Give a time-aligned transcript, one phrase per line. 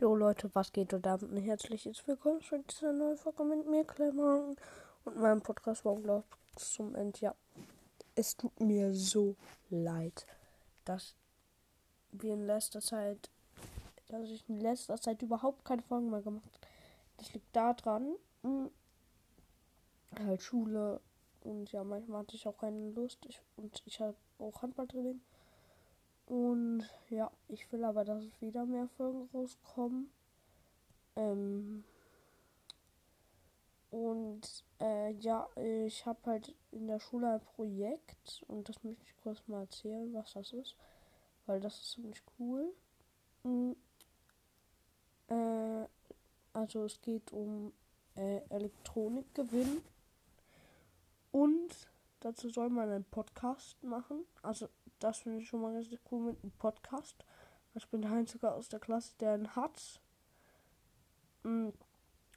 [0.00, 3.84] Jo Leute, was geht und damit ein herzliches Willkommen zu dieser neuen Folge mit mir,
[3.84, 4.56] Clemmer
[5.04, 7.18] und meinem Podcast Wogblogs zum Ende.
[7.20, 7.34] Ja,
[8.14, 9.36] es tut mir so
[9.68, 10.24] leid,
[10.86, 11.14] dass
[12.12, 13.28] wir in letzter Zeit,
[14.08, 16.66] dass ich in letzter Zeit überhaupt keine Folgen mehr gemacht habe.
[17.18, 18.70] Das liegt daran, mh,
[20.18, 21.02] halt Schule
[21.42, 25.20] und ja, manchmal hatte ich auch keine Lust ich, und ich habe auch Handballtraining.
[26.30, 30.12] Und ja, ich will aber, dass wieder mehr Folgen rauskommen.
[31.16, 31.82] Ähm
[33.90, 34.40] und
[34.80, 39.42] äh, ja, ich habe halt in der Schule ein Projekt und das möchte ich kurz
[39.48, 40.76] mal erzählen, was das ist,
[41.46, 42.72] weil das ist ziemlich cool.
[43.42, 43.74] Mhm.
[45.26, 45.88] Äh,
[46.52, 47.72] also es geht um
[48.14, 49.82] äh, Elektronikgewinn
[52.20, 54.24] dazu soll man einen Podcast machen.
[54.42, 57.24] Also das finde ich schon mal richtig cool mit einem Podcast.
[57.74, 60.00] Ich bin der Einzige aus der Klasse, der einen hat.
[61.42, 61.70] Mm.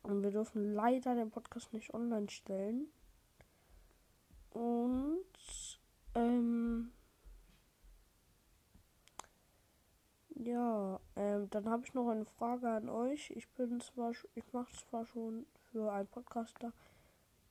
[0.04, 2.88] Und wir dürfen leider den Podcast nicht online stellen.
[4.50, 5.80] Und
[6.14, 6.92] ähm,
[10.36, 13.32] ja, ähm, dann habe ich noch eine Frage an euch.
[13.32, 16.74] Ich bin zwar, ich mache zwar schon für einen Podcaster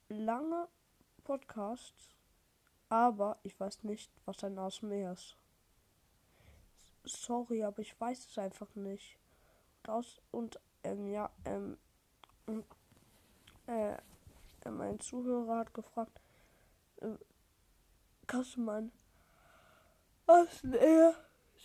[0.09, 0.69] lange
[1.25, 2.15] Podcasts,
[2.93, 5.35] aber ich weiß nicht, was ein ASMR ist.
[7.05, 9.17] Sorry, aber ich weiß es einfach nicht.
[9.79, 11.79] Und, aus, und ähm, ja, ähm,
[13.67, 13.97] äh,
[14.71, 16.21] mein Zuhörer hat gefragt,
[17.01, 17.17] äh,
[18.27, 18.93] kannst du mein
[20.27, 21.15] ASMR,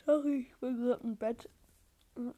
[0.05, 1.49] sorry, ich bin gerade im Bett,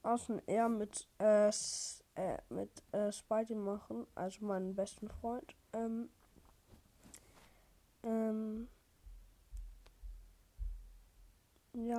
[0.01, 5.55] ASMR mit, äh, äh, mit äh, Spidey machen, also meinen besten Freund.
[5.73, 6.09] Ähm,
[8.03, 8.38] ähm,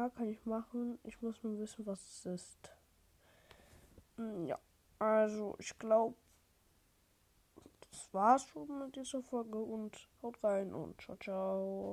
[0.00, 0.98] ja, kann ich machen.
[1.04, 2.72] Ich muss nur wissen, was es ist.
[4.16, 4.58] Hm, ja,
[4.98, 6.16] also ich glaube,
[7.90, 11.88] das war's schon mit dieser Folge und haut rein und ciao, ciao.